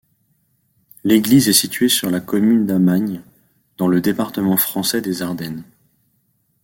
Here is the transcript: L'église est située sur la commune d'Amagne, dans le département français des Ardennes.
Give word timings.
L'église 1.03 1.47
est 1.47 1.53
située 1.53 1.87
sur 1.87 2.09
la 2.09 2.19
commune 2.21 2.65
d'Amagne, 2.65 3.21
dans 3.77 3.87
le 3.87 4.01
département 4.01 4.57
français 4.57 4.99
des 4.99 5.21
Ardennes. 5.21 5.63